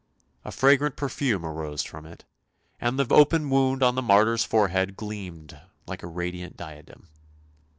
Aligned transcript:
A 0.43 0.51
fragrant 0.51 0.95
perfume 0.95 1.45
arose 1.45 1.83
from 1.83 2.07
it, 2.07 2.25
and 2.79 2.97
the 2.97 3.05
open 3.13 3.51
wound 3.51 3.83
on 3.83 3.93
the 3.93 4.01
martyr's 4.01 4.43
forehead 4.43 4.95
gleamed 4.95 5.61
like 5.85 6.01
a 6.01 6.07
radiant 6.07 6.57
diadem. 6.57 7.07